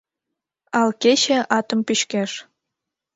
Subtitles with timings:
[0.79, 2.31] Ал кече атым пӱчкеш